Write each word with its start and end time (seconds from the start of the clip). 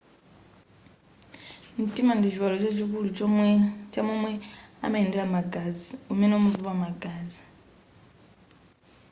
mtima 1.81 2.11
ndi 2.15 2.27
chiwalo 2.33 2.55
chachikulu 2.63 3.09
cha 3.95 4.01
momwe 4.07 4.33
amayendera 4.85 5.25
magazi 5.37 5.89
umene 6.11 6.33
umapopa 6.35 6.71
magazi 6.85 7.41